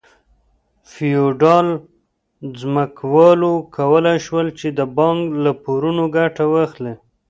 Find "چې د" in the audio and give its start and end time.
4.59-4.79